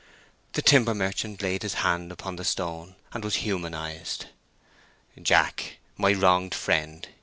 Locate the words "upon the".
2.11-2.43